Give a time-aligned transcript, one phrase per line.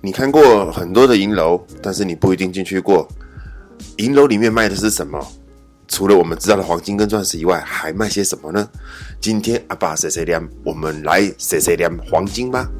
[0.00, 3.06] 你看过很多的银楼，但是你不一定进去过。
[3.98, 5.20] 银楼里面卖的是什么？
[5.88, 8.68] 除了我们知道的黄金跟钻石以外，还卖些什么呢？
[9.20, 12.70] 今天阿爸碎碎念，我们来碎碎念黄金吧。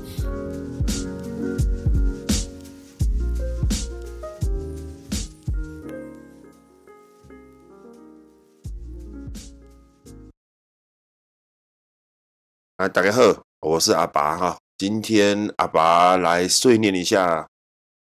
[12.78, 13.20] 啊，大家好，
[13.58, 14.56] 我是阿拔哈。
[14.76, 17.44] 今天阿拔来碎念一下，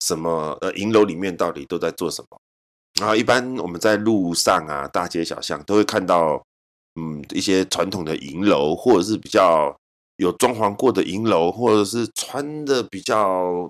[0.01, 2.39] 什么呃银楼里面到底都在做什么？
[2.99, 6.39] 然后一般我们在路上啊，大街小巷都会看到，
[6.93, 9.75] 嗯，一些传统的银楼，或者是比较
[10.17, 13.67] 有装潢过的银楼，或者是穿的比较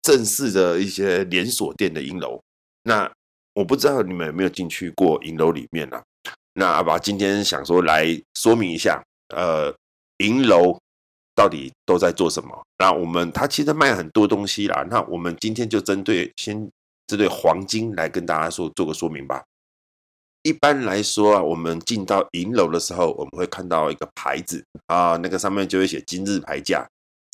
[0.00, 2.40] 正式的一些连锁店的银楼。
[2.84, 3.12] 那
[3.52, 6.02] 我不知道你们有没有进去过银楼里面啊？
[6.54, 9.04] 那阿拔今天想说来说明一下，
[9.36, 9.70] 呃。
[10.18, 10.78] 银楼
[11.34, 12.62] 到底都在做什么？
[12.78, 14.86] 那我们他其实卖很多东西啦。
[14.90, 16.68] 那我们今天就针对先
[17.06, 19.42] 针对黄金来跟大家说做个说明吧。
[20.42, 26.86] 一般来说啊，我们进到银楼的时候，我们会看到一个牌子啊，那个上面就会写今日牌价。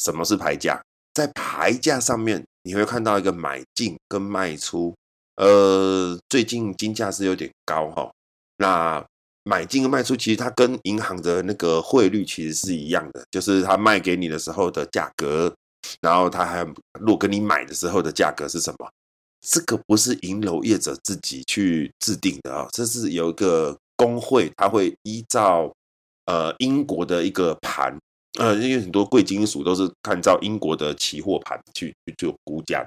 [0.03, 0.83] 什么是牌价？
[1.13, 4.95] 在牌价上面你会看到一个买进跟卖出。
[5.37, 8.11] 呃，最近金价是有点高哈。
[8.57, 9.05] 那
[9.47, 15.55] 买进跟卖出，其实它跟银行的那个汇率其实是一样的，就是他卖给你的时候的价格，
[16.01, 16.65] 然后他还
[16.99, 18.91] 如果跟你买的时候的价格是什么？
[19.43, 25.71] 这个不是银楼业者自己去制定的啊，这是有一个公会，他会依照
[26.25, 27.95] 呃英国的一个盘，
[28.39, 32.83] 呃，因为很多贵金属都是看照英国的期货盘去去做估价。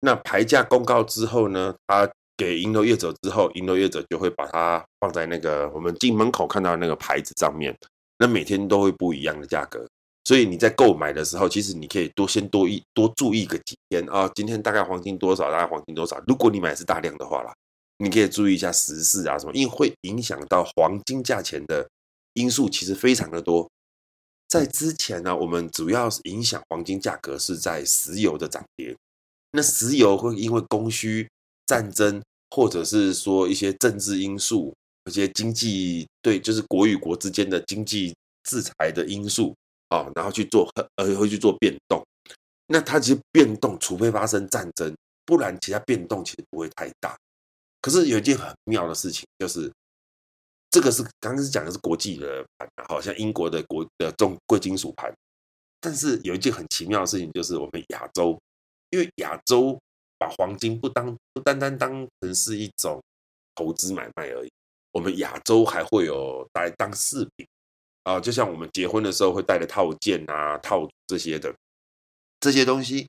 [0.00, 2.10] 那牌价公告之后呢，它。
[2.40, 7.76] 给银楼业者之后，银楼业者就会把它放在那个我们进门口看到那个牌子上面。
[8.16, 9.86] 那每天都会不一样的价格，
[10.24, 14.30] 所以你在购买的时候，其实你可以多先多一多注意个几天啊。
[14.34, 15.50] 今天大概黄金多少？
[15.50, 16.18] 大概黄金多少？
[16.26, 17.52] 如果你买的是大量的话啦，
[17.98, 21.86] 你可以注意一下时事啊什么，因为会影响到黄金价钱的
[22.32, 23.68] 因素其实非常的多。
[24.48, 28.96] 在之前呢，我们主要是影响黄金价格是在石油的涨跌。
[29.52, 31.28] 那石油会因为供需
[31.66, 32.22] 战争。
[32.50, 34.74] 或者是说一些政治因素，
[35.04, 38.12] 一些经济对，就是国与国之间的经济
[38.42, 39.54] 制裁的因素
[39.88, 42.04] 啊，然后去做呃会去做变动。
[42.66, 44.92] 那它其实变动，除非发生战争，
[45.24, 47.16] 不然其他变动其实不会太大。
[47.80, 49.72] 可是有一件很妙的事情，就是
[50.70, 55.12] 这个是刚刚是讲的是国际的盘，好像英国的国的重贵金属盘。
[55.80, 58.36] 但是有一件很奇妙的事情，就是我们亚洲，
[58.90, 59.78] 因为亚洲。
[60.20, 63.02] 把黄金不当不单单当成是一种
[63.54, 64.52] 投资买卖而已，
[64.92, 67.46] 我们亚洲还会有带当饰品
[68.04, 71.54] 啊，就像我们结婚的时候会带的套件啊、套这些的
[72.38, 73.08] 这些东西，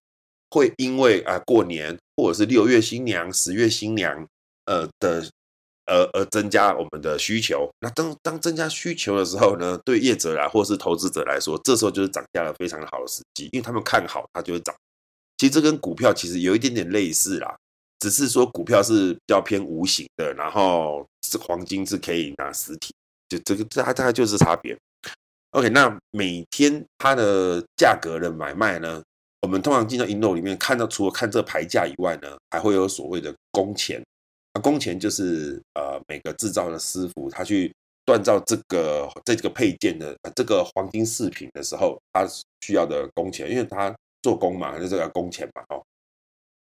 [0.51, 4.25] 会因为啊过年或者是六月新娘、十月新娘
[4.65, 5.29] 呃的
[5.87, 7.69] 呃而增加我们的需求。
[7.81, 14.73] 那当当增加需求的时候呢，对业者来或是投资者来说，这时候就是涨价了非常好的时机，因为他们看好它就会涨。
[15.41, 17.57] 其实这跟股票其实有一点点类似啦，
[17.97, 22.93] 只是说股票是比较偏无形的，然后是黄金是可以拿实体，
[23.27, 24.77] 就这个这大概就是差别。
[25.53, 29.01] OK，那每天它的价格的买卖呢，
[29.41, 33.99] 我们通常进到银楼里面看到，除了看这个牌价以外呢，还会有所谓的工钱。
[34.53, 37.73] 那工钱就是呃每个制造的师傅他去
[38.05, 42.27] 锻造这个这个配件的这个黄金饰品的时候，他
[42.63, 43.91] 需要的工钱，因为他。
[44.21, 45.83] 做工嘛，就这个工钱嘛，哦，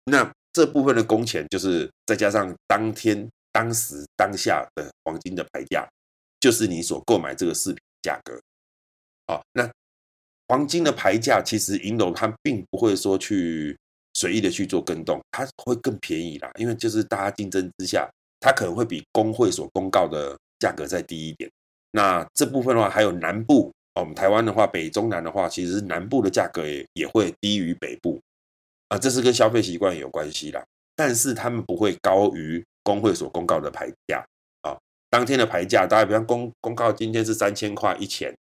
[0.04, 5.86] 那这部分的工钱就是再加上当天、当时、当下的黄金的牌价，
[6.40, 8.40] 就是你所购买这个饰品价格。
[9.26, 9.70] 好，那
[10.48, 13.78] 黄金的牌价其实银楼它并不会说去
[14.14, 18.08] 随意的去做更动，它会更便宜啦，因为就是大家竞争之下，
[18.40, 21.50] 它可能会比工会所公告的价格再低一点。
[21.92, 23.72] 那这部分的话，还有南部。
[24.00, 28.20] 我们台湾的话，北中南的话，其实南部的价格也也会低于北部
[28.88, 30.62] 啊，这是跟消费习惯有关系啦。
[30.94, 34.24] 但是他们不会高于工会所公告的牌价
[34.62, 34.76] 啊，
[35.08, 38.34] 当天的牌价，大家比方公公告今天是三千块一钱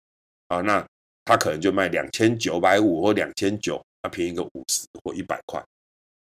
[0.49, 0.85] 啊，那
[1.23, 5.63] 他可能就卖两千九百五或两千九，那便宜个五十或一百块，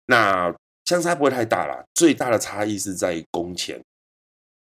[0.06, 0.54] 那
[0.86, 3.78] 相差不会太大啦，最大的差异是在工钱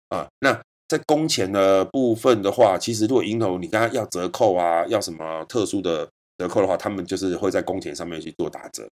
[0.08, 0.60] 啊，那。
[0.90, 8.88] 在工钱的部分的话，其实如果银楼你跟他要折扣啊，要什么特殊的折扣的话，他们就是会在工钱上面去做打折。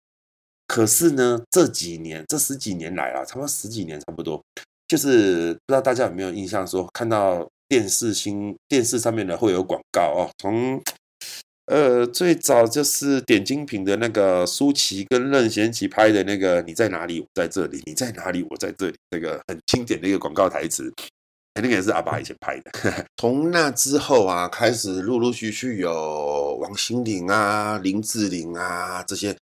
[0.66, 4.42] 可是呢，这几年这十几年来啊，差不多十几年差不多，
[4.88, 10.82] 就是不知道大家有没有印象说，看到电视新电视上面呢会有广告哦，从
[11.68, 20.92] 呃最早就是点精品的那个舒淇跟任贤齐拍的那个你在哪里我在这里你在哪里我在这里这个很经典的一个广告台词。
[21.62, 22.72] 那个也是阿爸以前拍的。
[23.18, 29.38] 从那之后啊，开始陆陆续续有王心凌啊、林志玲啊这些，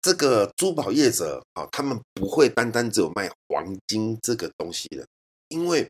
[0.00, 5.06] 这个珠宝业者啊，他们不会单单只有卖黄金这个东西的，
[5.48, 5.86] 因为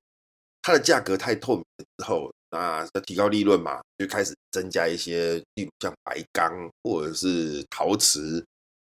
[0.61, 8.45] 它的价格太透明了之后，那要提高利润嘛，就开始增加一些，例如像白钢或者是陶瓷，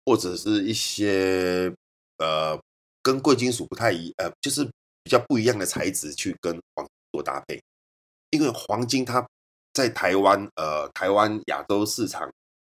[0.06, 1.70] 或者是一些
[2.16, 2.58] 呃
[3.02, 4.66] 跟贵金属不太一，呃，就是。
[5.02, 7.60] 比较不一样的材质去跟黄金做搭配，
[8.30, 9.26] 因为黄金它
[9.72, 12.30] 在台湾，呃，台湾亚洲市场，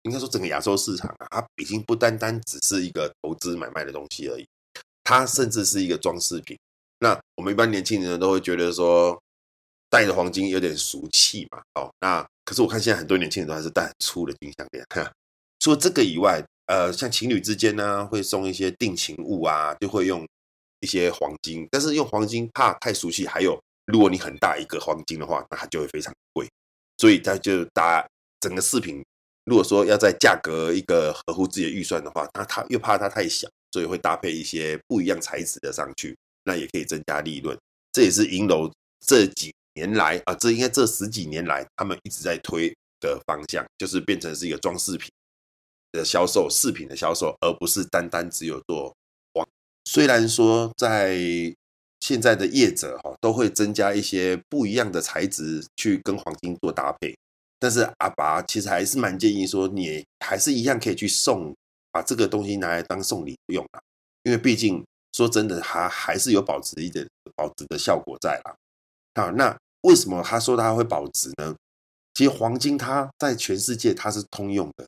[0.03, 4.47] 应该说整个亚洲市场啊，它已经不单单只是一个投资买卖的东西而已，
[5.03, 6.57] 它甚至是一个装饰品。
[7.01, 9.21] 那我们一般年轻人都会觉得说，
[9.91, 14.87] 戴着黄金有点俗气嘛，哦，那可是我看现在很多年轻人都还是戴很粗的金项链。
[15.59, 20.25] 除了这个以外，呃，像情侣之间呢，会送一些定情物啊，就会用。
[20.83, 23.27] 一些黄金，但是用黄金怕太俗气。
[23.27, 26.47] 还有，如果你很大一个黄金的话，那它就会非常贵。
[26.99, 28.07] 所以它就搭
[28.41, 29.03] 整个饰品，
[29.47, 37.57] 如果说要在价格一个合乎自己的预算的话，那它又怕它太小，所以会搭配一些不一样材质的上去，那也可以增加利润。
[37.93, 38.71] 这也是银楼
[39.07, 45.11] 这几年来啊，这应该这十几年来他们一直在推的方向，就是变成是一个装饰品
[45.93, 48.95] 的销售，饰品的销售，而不是单单只有做。
[49.85, 51.17] 虽然说在
[52.01, 57.17] 现在的业者哈都会增加一些不一样的材质去跟黄金做搭配，
[57.59, 61.55] 但是阿拔其实还是蛮建议说，你还是一样可以去送，
[61.91, 63.81] 把这个东西拿来当送礼用啊，
[64.25, 67.07] 因为毕竟说真的，它还是有保值一点
[67.37, 68.55] 保值的效果在啦。
[69.15, 71.55] 好，那为什么他说它会保值呢？
[72.15, 74.85] 其实黄金它在全世界它是通用的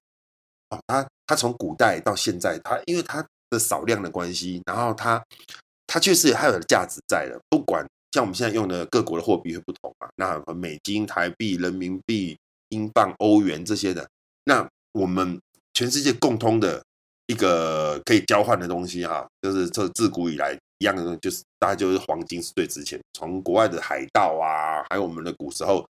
[0.71, 3.25] 哦，它它从古代到现在，它因为它。
[3.59, 5.23] 少量的关系，然后它
[5.87, 7.39] 它确实还有价值在的。
[7.49, 12.37] 不管像我们现在用的各国的货币会不同嘛，那美金、台币、人民币、
[12.69, 14.09] 英镑、欧元这些的，
[14.45, 15.41] 那我们
[15.75, 16.83] 全世界共通的
[17.27, 23.01] 一个可以交换的东西哈，就是这自古以来一样的，就是大概就是黄金是最值钱。
[23.13, 25.85] 从国外的海盗啊，还有我们的古时候，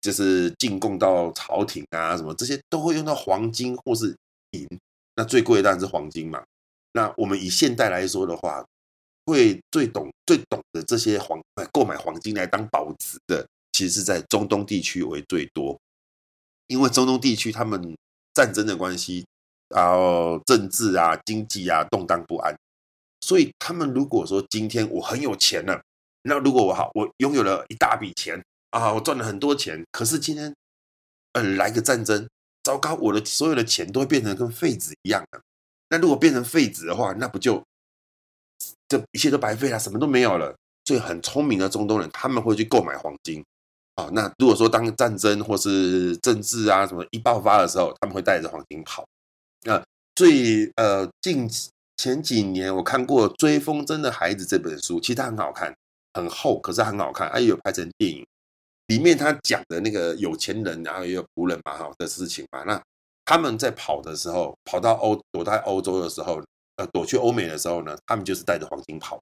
[0.00, 4.16] 就是进贡到朝廷啊，什么这些都会用到黄金或是
[4.52, 4.66] 银。
[5.14, 6.42] 那最贵当然是黄金嘛。
[6.92, 8.64] 那我们以现代来说的话，
[9.24, 11.40] 会最懂最懂的这些黄
[11.72, 15.78] 购买黄金来当保值的，其实是在中东地区为最多，
[16.66, 17.96] 因为中东地区他们
[18.34, 19.24] 战争的关系，
[19.68, 22.54] 然后政治啊、经济啊动荡不安，
[23.20, 25.82] 所以他们如果说今天我很有钱了，
[26.22, 30.54] 那如果我好我拥有了一大笔钱啊，我赚了很多钱，可是今天
[31.32, 32.28] 呃来个战争，
[32.62, 35.40] 糟糕，我的所有的钱都会变成跟废纸一样的。
[35.92, 37.62] 那如果变成废纸的话，那不就
[38.88, 40.56] 这一切都白费了，什么都没有了。
[40.86, 43.44] 所以很聪明的中东人，他们会去购买黄金。
[43.96, 49.04] 啊，那如果说当战争或是政治啊什么一爆发的时候，他们会带着黄金跑。
[49.64, 49.84] 那
[50.14, 51.46] 最呃近
[51.98, 55.76] 前几年我看过《追风筝的孩子》这本书，其实它很好看，
[56.14, 58.26] 很厚，可是很好看，还有拍成电影。
[58.86, 62.82] 里面他讲的那个有钱人然后也有仆人嘛哈的事情嘛，那。
[63.32, 66.38] 他们在跑的时候，跑到欧躲在欧洲的时候，
[66.76, 69.18] 呃，躲去欧美的时候呢，他们就是带着黄金跑，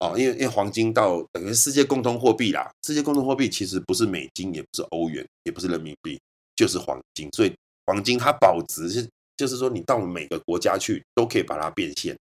[0.00, 6.20] 哦，因为因为黄金到等于世界共同货币啦，世界共同货币其实不是美金，也不是欧元，也不是人民币，
[6.54, 7.56] 就是黄金，所以
[7.86, 12.14] 黄金它保值是，就是说你到每个国家去都可以把它变现，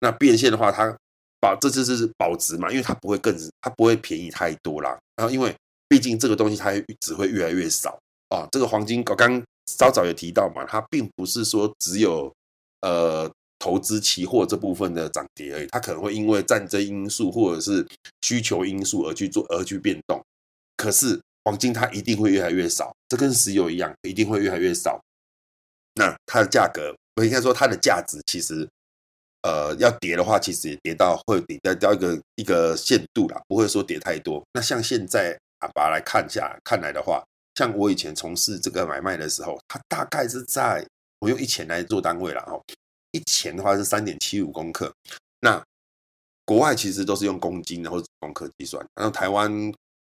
[0.00, 0.96] 那变现的话，它
[1.40, 5.54] 保这就是保值嘛，因为它不会更它不会便宜太多啦，然后因为
[5.86, 7.98] 毕竟这个东西它只会越来越少。
[8.30, 9.44] 啊，这个黄金刚刚。
[9.66, 12.32] 稍早有提到嘛，它并不是说只有
[12.80, 17.86] 呃投资期货这部分的涨跌而已，它可能会因为战争因素或者是
[18.22, 20.22] 需求因素而去做而去变动。
[20.76, 25.00] 可是黄金它一定会越来越少，这跟石油一样，一定会越来越少。
[25.94, 28.68] 那它的价格，我应该说它的价值其实
[29.42, 34.42] 呃要跌的话，其实也跌到会跌到一个一个限度啦，不会说跌太多。
[34.52, 37.24] 那像现在啊，把它来看一下看来的话。
[37.54, 40.86] 像我以前从事这个买卖的时候，它大概是在
[41.20, 42.60] 我用一钱来做单位了哈，
[43.12, 44.92] 一钱的话是三点七五公克。
[45.40, 45.62] 那
[46.44, 49.50] 国外其实都是用公斤的或者公克计算，然后台湾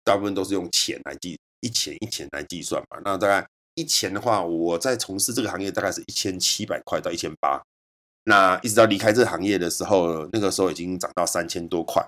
[0.04, 3.00] 大部分都是用钱来计，一钱一钱来计算嘛。
[3.04, 7.62] 那大概一钱的话，我在从事这个行业大概是一千七百块到一千八。
[8.26, 12.06] 那一直到离开这个行业的时候，那个时候已经涨到三千多块。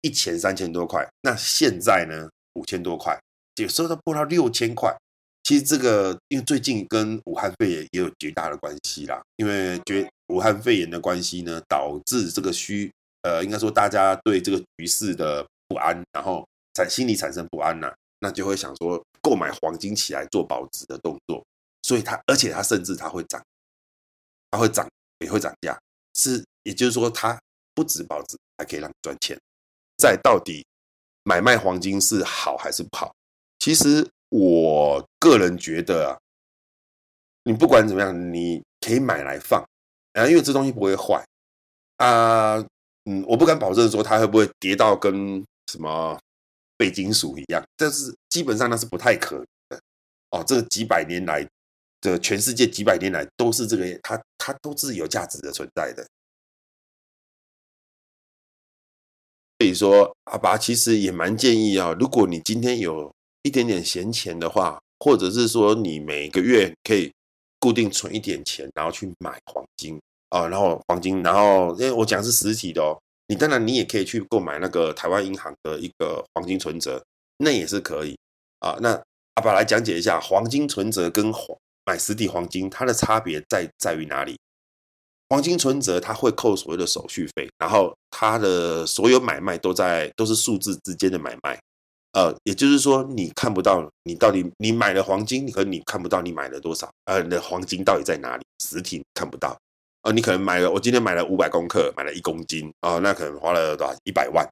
[0.00, 3.20] 一千三千多块，那现在呢五千多块，
[3.62, 4.96] 有时候都破到六千块。
[5.44, 21.42] 其实这个因为最近跟武汉肺炎也有绝大的关系啦，因为绝武汉肺炎的关系呢，导致这个需呃，应该说大家对这个局势的不安，然后产心理产生不安呐、啊，那就会想说购买黄金起来做保值的动作，
[21.82, 23.42] 所以它而且它甚至它会涨，
[24.50, 24.86] 它会涨
[25.20, 25.78] 也会涨价，
[26.14, 27.40] 是也就是说它
[27.74, 29.38] 不止保值，还可以让你赚钱。
[29.96, 30.66] 在到底
[31.24, 33.10] 买卖黄金是好还是不好？
[33.58, 34.08] 其实。
[34.30, 36.20] 我个人觉得啊，
[37.44, 39.66] 你不管怎么样，你可以买来放
[40.12, 41.24] 啊，因为这东西不会坏
[41.96, 42.58] 啊。
[43.04, 46.20] 嗯，我不敢保证说它会不会跌到跟什么
[46.76, 49.80] 贵金属一样，但是基本上那是不太可能的
[50.32, 50.44] 哦。
[50.46, 51.48] 这个几百年来
[52.02, 56.06] 的全世界几百年来都是这个，它它都是有价值的存在的。
[59.58, 63.10] 所以说，阿爸其实也蛮建议啊，如果你今天有。
[63.42, 67.12] 一点点闲钱的话，或者是说你每个月可以
[67.60, 69.98] 固定存一点钱，然后去买黄金
[70.30, 77.02] 啊，然后黄金，然后因为我讲是实体的哦，你当然你也可以去购买那个台湾银行的一个黄金存折，
[77.38, 78.16] 那也是可以
[78.60, 78.76] 啊。
[78.80, 79.00] 那
[79.34, 84.36] 阿爸来讲解一下黄金存折跟黄买实体黄金它的差别在在于哪里？
[85.30, 91.58] 黄金存折它会扣所谓的手续费，然后它的所有买卖都在都是数字之间的买卖。
[92.12, 98.44] 呃，也就是说，你看不到你到底你买了黄金，可能你看不到你买了多少，呃，你的黄金到底在哪里？
[98.64, 99.56] 实体看不到，
[100.02, 103.94] 呃，你可能买了，我今天买了五百公克，买了一公斤，哦、呃，那可能花了多少？
[104.04, 104.42] 一百万，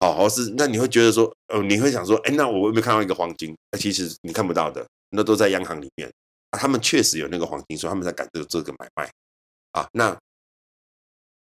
[0.00, 3.56] 哦，或是那你会觉得说，呃，你会想说，哎，那我有没有看到一个黄金？
[3.70, 6.10] 那其实你看不到的，那都在央行里面，
[6.50, 9.08] 啊，他们确实有那个黄金，所以他们在干这这个买卖，
[9.72, 10.18] 啊，那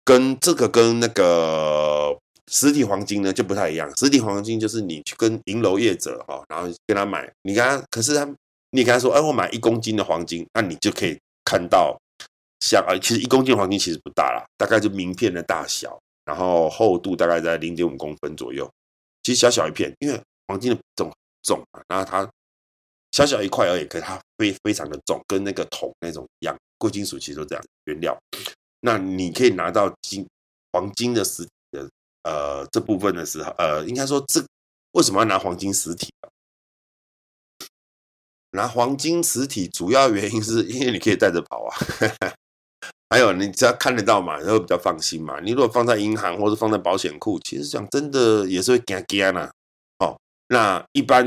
[0.03, 2.17] 跟这个跟那个。
[2.51, 8.25] 实体黄金呢就不太一样，实体黄金就是你去跟银楼业者哈，然后跟他买，你跟他，可是他，
[8.71, 11.15] 你跟他说，哎，我买一公斤的黄金，那你就可以
[11.45, 11.95] 看到，
[12.61, 18.67] 像啊，其实一公斤黄金其实不大啦，大概就名片的大小，然后厚度大概在零点五公分左右，
[19.21, 21.11] 其实小小一片，因为黄金的重
[21.43, 22.27] 重嘛，然后它
[23.11, 28.17] 小小一块而已，可是它非非常的重，跟那个铜那种一样，贵金属其实都这样原料，
[28.81, 30.25] 那你可以拿到金
[30.73, 31.47] 黄金的实。
[32.23, 34.43] 呃，这部分的时候，呃，应该说这
[34.91, 36.09] 为什么要拿黄金实体？
[38.51, 41.77] 拿黄金实体主要原因是因为你可以带着跑啊，
[43.09, 45.39] 还有你只要看得到嘛，然后比较放心嘛。
[45.39, 49.51] 你如果放在银行或者放在保险库，其实讲真的也是会惊惊呐。
[49.99, 51.23] 哦，那一般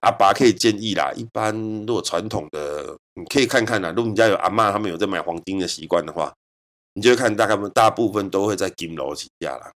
[0.00, 1.54] 阿爸可以建议啦，一般
[1.86, 3.90] 如果传统的，你可以看看啦。
[3.90, 6.32] 如果你家有阿妈他们有在买黄金的习惯的话，
[6.94, 9.70] 你就看大概大部分都会在金楼起价啦。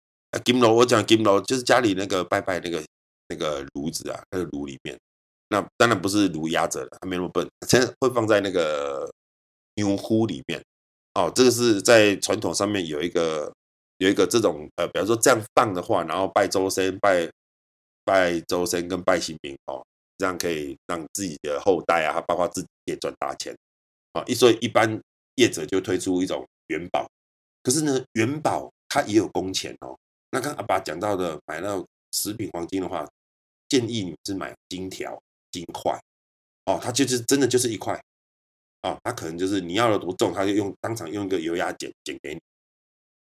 [0.43, 2.83] 金炉，我讲金炉就是家里那个拜拜那个
[3.29, 4.97] 那个炉子啊，那个炉里面，
[5.49, 9.09] 那当然不是炉压着的，它没那么笨，现在会放在那个
[9.75, 10.61] 牛壶里面。
[11.13, 13.49] 哦，这个是在传统上面有一个
[13.99, 17.29] 有一个这种呃，比方说这样放的话，然后拜祖先、拜
[18.03, 19.81] 拜祖先跟拜新明哦，
[20.17, 23.55] 这样可以让自己的后代啊，包括自己也赚大钱
[24.11, 24.21] 啊。
[24.27, 24.99] 一所以一般
[25.35, 27.09] 业者就推出一种元宝，
[27.63, 29.97] 可是呢，元宝它也有工钱哦。
[30.35, 33.07] 那刚阿爸讲到的买那种食品黄金的话，
[33.69, 35.17] 建议你是买金条、
[35.49, 35.97] 金块
[36.65, 37.97] 哦，它就是真的就是一块
[38.81, 42.41] 哦，它可能就是你要的多重，它就用当场用一个油压剪剪给你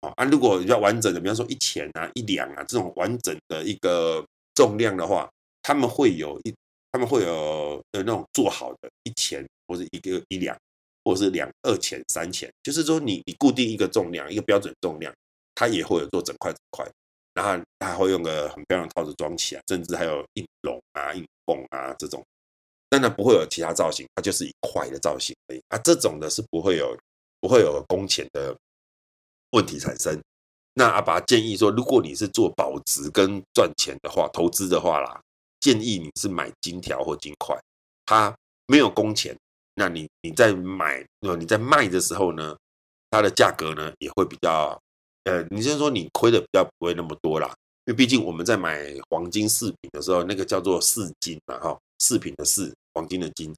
[0.01, 0.25] 哦啊。
[0.25, 5.31] 如果要完整的，比方说一钱啊、一两啊这种完整的一个重量的话，
[5.63, 6.53] 他们会有一
[6.91, 10.59] 他们会有呃那种做好的一钱或者一个一两，
[11.05, 15.15] 或者是两二钱、三钱，就是说你你固定一个重量，一个标准重量。
[15.57, 16.87] 它也会有做整块整块，
[17.33, 22.23] 然后它会用个很漂亮的套子装起来，甚至还有印龙啊、印凤啊这种，
[22.91, 25.61] 但它不会有其他造型，它就是一块的造型而已。
[25.69, 26.95] 啊，这种的是不会有
[27.41, 28.55] 不会有工钱的
[29.53, 30.21] 问题产生。
[30.75, 35.19] 那阿爸建议说，如果你是做保值跟赚钱的话，投资的话啦，
[35.59, 37.59] 建议你是买金条或金块，
[38.05, 38.37] 它
[38.67, 39.35] 没有工钱。
[39.75, 42.55] 那你你在买，你在卖的时候呢，
[43.11, 44.79] 它的价格呢也会比较。
[45.27, 47.49] 呃，你先说你亏的比较不会那么多啦，
[47.85, 53.53] 因为毕竟我们在买黄金饰品的时候，那个叫做饰金嘛，哈，饰品的饰，黄金的金，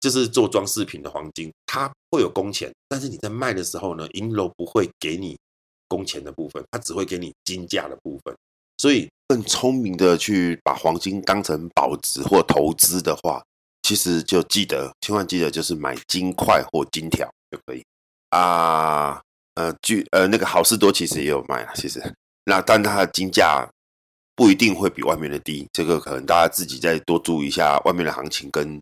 [0.00, 5.38] 就是做装饰品的黄金，它会有工钱，但是你在卖的时候呢，银楼不会给你
[5.86, 8.36] 工钱的部分，它只会给你金价的部分，
[8.78, 13.40] 所以更聪明的去把黄金当成保值或投资的话，
[13.82, 17.84] 其实就记得，千万记得就是买金块或金条就可以
[18.30, 19.22] 啊。
[19.54, 22.02] 呃，据呃那个好事多其实也有卖啊，其实
[22.44, 23.68] 那但它的金价
[24.34, 25.68] 不一定会比外面的低。
[25.72, 28.80] 这个可能大家自己再多注意一下外面的行情跟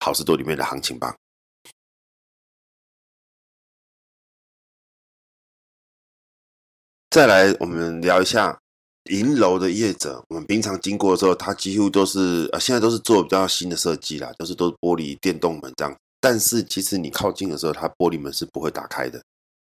[0.00, 1.14] 好事多里面的行情吧。
[7.10, 8.58] 再来，我们聊一下
[9.10, 10.24] 银楼的业者。
[10.28, 15.94] 我们平常经过的时候，它几乎都是呃，现在都是做比较新的设计啦，都是都是玻璃电动门这样。
[16.20, 19.22] 但是其实你靠近的时候，它玻璃门是不会打开的，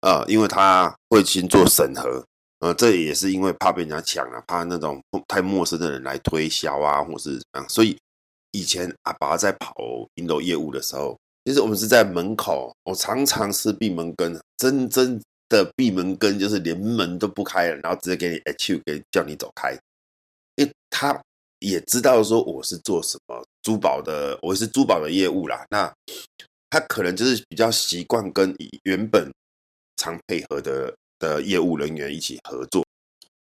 [0.02, 2.24] 呃，因为他会先做审核，
[2.60, 7.68] 呃，这也是因为怕被人家抢啊，怕那种太陌生的人来推销啊，或是怎样。
[7.68, 7.96] 所以
[8.52, 9.74] 以前阿拔在跑
[10.16, 15.20] 银楼业务的时候，其实我们是在门口，我常常是闭门羹，真真。
[15.52, 19.78] 的闭门羹就是连门都不开了，然后直接给你 H 给叫你走开，
[20.56, 21.20] 因为他
[21.58, 25.66] 也知道说我是做什么珠宝的，我是珠宝的业务啦。
[25.68, 25.92] 那
[26.70, 29.30] 他可能就是比较习惯跟原本
[29.96, 32.84] 常配合的的业务人员一起合作。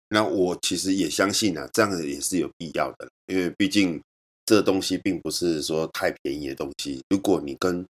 [0.08, 4.00] 那我其实也相信啊，这样子也是有必要的，因为毕竟
[4.46, 7.02] 这东西并不是说太便宜的东西。
[7.08, 7.84] 如果你跟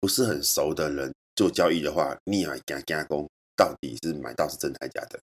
[0.00, 3.28] 不是很熟的人做交易的话，你也要加加工。
[3.56, 5.20] 到底是买到是真还假的？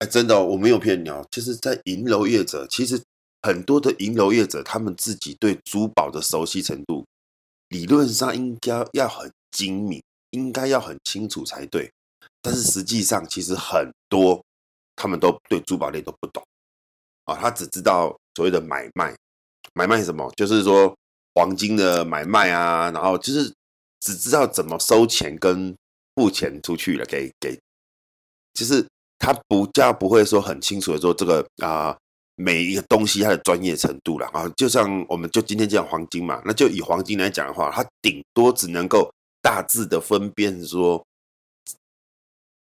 [0.00, 1.24] 哎，真的，我没有骗你哦。
[1.30, 3.00] 就是在银楼业者，其实
[3.42, 7.06] 很多的银楼业者，他们自己对珠宝的熟悉程度，
[7.68, 10.02] 理论上应该要很精明，
[10.36, 11.90] 应该要很清楚才对。
[12.42, 14.44] 但是实际上，其实很多
[14.94, 16.42] 他们都对珠宝类都不懂
[17.24, 17.34] 啊。
[17.34, 19.16] 他只知道所谓的买卖，
[19.74, 20.30] 买卖什么？
[20.36, 20.94] 就是说
[21.34, 23.52] 黄金的买卖啊，然后就是
[24.00, 25.74] 只知道怎么收钱跟。
[26.18, 27.60] 付钱出去了，给给，
[28.54, 28.82] 就是
[29.18, 31.94] 他不叫不会说很清楚的说这个啊、
[32.36, 39.12] 每一个东西它的专业程度了啊，就像我们就今天讲黄金嘛，那就以黄金来讲的话，它顶多只能够
[39.46, 41.06] 大致的分辨说，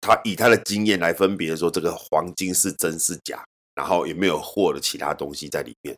[0.02, 3.42] 他以他的经验来分别说这个黄金是真是假，
[3.74, 5.96] 然后有没有货的其他东西在里面，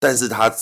[0.00, 0.52] 但是他。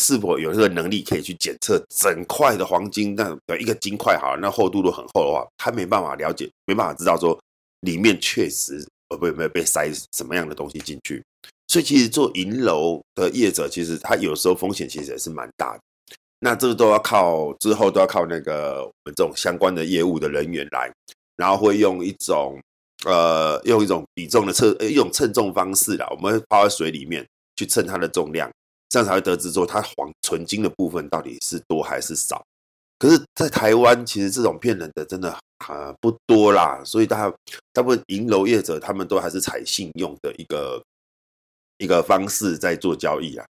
[0.00, 3.14] 是否有这个能力可以去检测整块的黄金？
[3.14, 7.38] 那一个金块好，那厚度都很厚的话，他没办法了解，没办法知道说
[7.80, 11.22] 里面确实呃，不有没有被塞什么样的东西进去。
[11.68, 15.82] 所以其实做银楼的业者，其实他有时候风险其实也是蛮大的。
[16.44, 20.92] 那这个都要靠之后都要靠那个我们这种相关的业务的人员来，
[21.36, 22.60] 然后会用一种
[23.04, 27.24] 呃用一种比重的测一种称重方式啦，我们会泡在水里面
[27.54, 28.50] 去称它的重量。
[28.88, 32.44] 这样才会得知说它黄纯金的部分到底是多还是少。
[32.98, 37.32] 可是，在台湾其实这种骗人的真的啊不多啦，所以大
[37.72, 40.82] 大部分银楼业者他们都还是采信用的一个
[41.78, 43.46] 一个方式在做交易啊。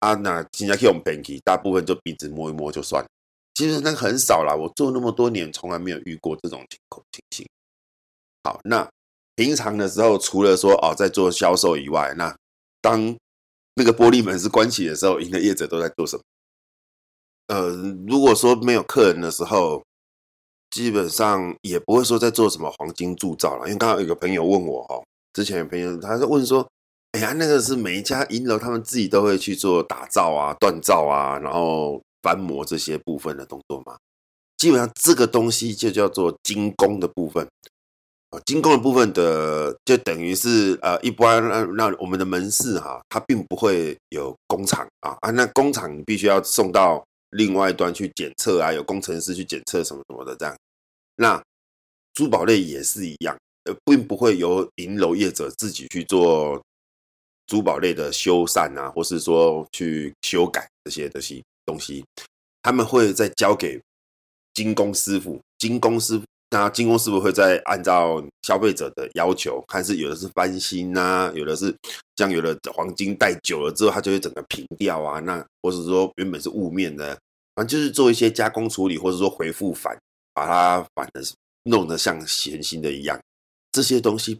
[0.00, 3.04] 啊，那现在用 bank 大部分就鼻子摸一摸就算，
[3.54, 4.54] 其实那很少啦。
[4.54, 7.46] 我做那么多年，从来没有遇过这种情况情形。
[8.44, 8.88] 好，那
[9.34, 12.36] 平常的时候，除了说哦在做销售以外，那
[12.80, 13.16] 当
[13.74, 16.22] 那个玻璃门是关起的时候，银的业者都在做什么？
[17.48, 17.70] 呃，
[18.06, 19.82] 如果说没有客人的时候，
[20.70, 23.66] 基本上也不会说在做什么黄金铸造了。
[23.66, 26.68] 因为刚刚有个朋友问我哦，之前有朋友他是问说，
[27.18, 33.96] 哎呀，那个是每一家银楼他们自己都会去做打造啊、锻造啊，然后翻模这些部分的动作嘛？
[34.56, 37.44] 基本上这个东西就叫做精工的部分。
[38.30, 50.54] 啊，精工的部分的就等于是呃，一般那那我们的门市哈，它并不会有工厂啊啊，那工厂你必须要送到另外一端去检测啊，有工程师去检测什么什么的这样。
[51.16, 51.42] 那
[52.14, 56.62] 珠宝类也是一样，呃，并不会由银楼业者自己去做
[57.48, 62.04] 珠宝类的修缮啊，或是说去修改这些这些东西，
[62.62, 63.80] 他们会再交给
[64.54, 66.24] 精工师傅，精工师傅。
[66.50, 71.74] 那精工师傅会再按照消费者的要求，看是有的是翻新啊，有的是
[72.16, 75.20] 像有的黄金戴久了之后，它就会整个平掉啊。
[75.20, 77.18] 那或者说原本是雾面的，
[77.54, 79.94] 反正就是做一些加工处理，或者说回复反，
[80.32, 81.22] 把它反的
[81.64, 83.20] 弄得像全新的一样。
[83.70, 84.38] 这些东西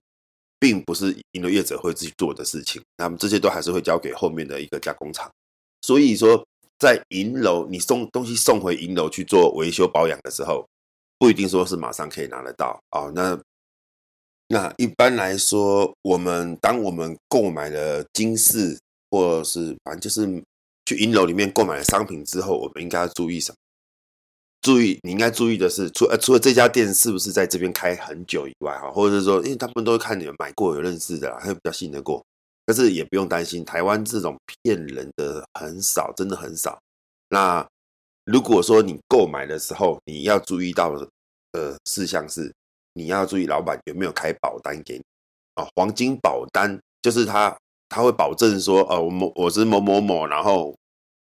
[0.59, 5.31] 并不是银楼业者会自己做的事情，那么这些都还是会交给后面的一个加工厂。
[5.83, 6.45] 所以说，
[6.79, 10.65] 在银楼你送东西送回银楼去做维修保养的时候。
[11.21, 13.11] 不一定说是马上可以拿得到啊。
[13.13, 13.37] 那
[14.47, 18.79] 那一般来说，我们当我们购买了金饰，
[19.11, 20.41] 或是反正就是
[20.87, 23.57] 去银楼里面购买了商品之后，我们应该要注意什么？
[24.61, 32.25] 注意，你应该注意的是，除呃除了这家店是不是在这边开很久以外，哈，或者是说，因为他们都会看你们买过有认识的，还有比较信得过。
[32.67, 36.79] 但是也不用担心，台湾这种骗人的很少，真的很少。
[37.31, 37.67] 那
[38.27, 40.95] 如果说你购买的时候，你要注意到
[41.53, 42.53] 的事项是，
[42.93, 45.05] 你要注意老板有没有开保单给你
[45.55, 45.67] 啊？
[45.77, 47.57] 黄金保单就是他
[47.89, 50.77] 他会保证说，呃，我某我是某某某，然后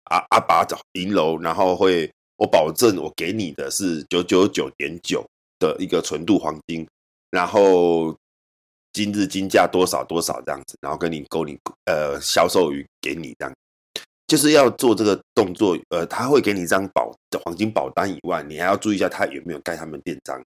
[0.06, 5.24] 阿阿爸找银楼，然后会我保证我给你的是九九九点九
[5.59, 6.87] 的一个纯度黄金，
[7.31, 8.16] 然后
[8.92, 13.55] 今日金价多少多少这样子，然后跟你勾你呃销售于给你这样，
[14.27, 20.42] 就是要做这个动作，呃，他会给你一张保的黄金保单以外，你还要注意一下他有没有盖他们店章，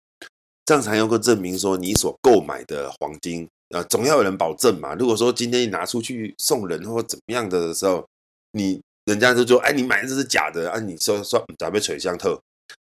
[0.66, 3.48] 这样才能够证明说你所购买的黄金。
[3.70, 4.94] 呃，总要有人保证嘛。
[4.96, 8.08] 如果说今天你拿出去送人或怎么样的时候，
[8.54, 12.40] 你人家就说，哎，你买的这是假的啊，你说说准备垂向特，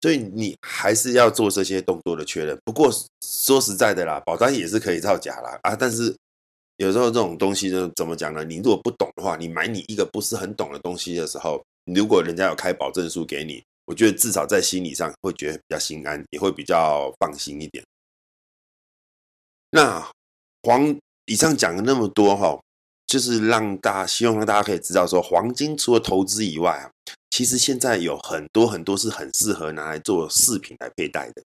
[0.01, 2.57] 所以你还是要做这些动作的确认。
[2.64, 5.75] 不过说实在的啦，保单也是可以造假啦啊。
[5.75, 6.16] 但是
[6.77, 8.44] 有时候这种东西呢，怎么讲呢？
[8.44, 17.85] 你如果不懂的话，你买你一个不是很懂的东西的时候，如果人家有开保证书给你，我觉得至少在心理上会觉得比较心安，也会比较放心一点。
[19.70, 20.09] 那。
[20.64, 22.57] 黄以上讲了那么多哈，
[23.12, 26.88] 就是让大家希望让大家可以知道说，黄金除了投资以外啊，
[27.29, 31.42] 其实现在有很多很多是很适合拿来做饰品来佩戴的。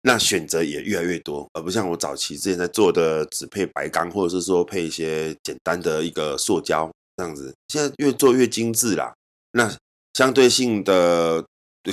[0.00, 7.54] 那选择也越来越多，而不像我早期之前在做的只配白钢，或者是说配一些简单的一个塑胶这样子。
[7.68, 9.12] 现在越做越精致啦。
[9.52, 9.70] 那
[10.14, 11.44] 相对性的，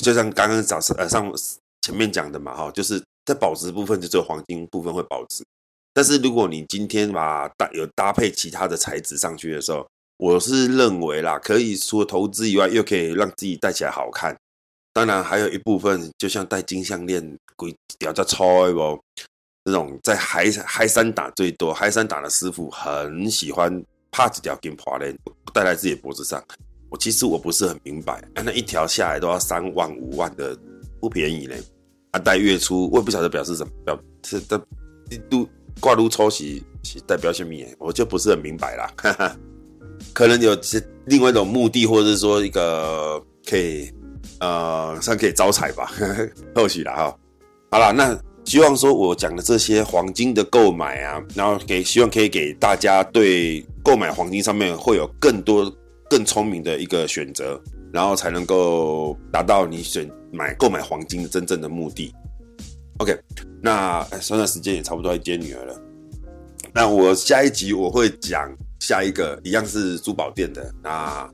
[0.02, 1.30] 就像刚刚早上呃上
[1.82, 5.44] 前面讲的嘛哈，就是在保值部分就只有黄金部分会保值。
[5.96, 14.36] 但是如果你今天把搭有搭配其他的材质上去的时候，我是认为啦，可以除了投资以外，又可以让自己戴起来好看。
[14.92, 19.00] 当然还有一部分，就像戴金项链，鬼屌叫超哦，
[19.64, 23.82] 这种在嗨嗨山打最多，嗨山打的师傅很喜欢
[24.12, 25.18] 帕子条金华链
[25.54, 26.44] 戴在自己脖子上。
[26.90, 30.58] 我其实我不是很明白，那一条下来都要三万五万的，
[31.00, 31.64] 不便宜嘞。
[32.12, 34.60] 他戴月初，我也不晓得表示什么，表是的
[35.30, 35.48] 都。
[35.80, 37.54] 挂炉抽洗是代表什么？
[37.78, 39.38] 我就不是很明白啦，哈哈，
[40.14, 43.92] 可能有些另外一种目的，或者是说一个可以
[44.40, 45.92] 呃算可以招财吧，
[46.56, 47.18] 或许啦哈。
[47.72, 55.72] 好了，那希望说我讲的这些黄金的购买啊，然后给希望可以给大家对购买黄金上面会有更多
[56.10, 57.62] 更聪明的一个选择，
[57.92, 62.14] 然后才能够达到你选买购买黄金真正的目的。
[63.00, 63.14] OK，
[63.62, 65.82] 那算算时间也差不多要接女儿了。
[66.74, 71.30] 那我下一集我会讲下一个一样是珠宝店的，那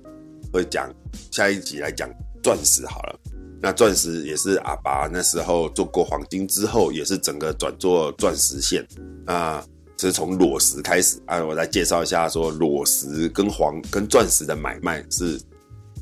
[0.52, 0.92] 会讲
[1.30, 2.10] 下一集来讲
[2.42, 3.20] 钻石好了。
[3.62, 8.84] 那钻石也是阿爸那时候做过黄金之后，也是整个转做钻石线
[9.28, 9.64] 啊，
[9.96, 11.46] 这是从裸石开始啊。
[11.46, 15.40] 我来介绍一下说裸石跟黄跟钻石的买卖是，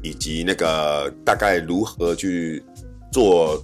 [0.02, 2.64] 以及那个大概如何去
[3.12, 3.62] 做。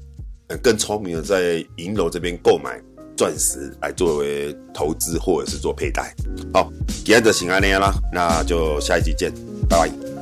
[0.62, 2.82] 更聪明的在银楼这边购买
[3.18, 6.14] 钻石来作为投资或者是做佩戴。
[6.54, 9.32] 好，今天就先这样啦，那就下一集见，
[9.70, 10.15] 拜拜。